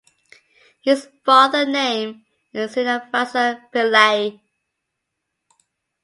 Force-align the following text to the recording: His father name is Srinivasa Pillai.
His 0.81 1.07
father 1.23 1.63
name 1.63 2.25
is 2.53 2.73
Srinivasa 2.73 3.69
Pillai. 3.71 4.39